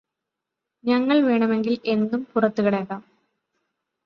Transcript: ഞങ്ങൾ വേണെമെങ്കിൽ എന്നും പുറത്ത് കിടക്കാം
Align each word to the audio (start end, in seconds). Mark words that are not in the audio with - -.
ഞങ്ങൾ 0.83 1.17
വേണെമെങ്കിൽ 1.21 1.75
എന്നും 1.85 2.23
പുറത്ത് 2.25 2.61
കിടക്കാം 2.61 3.01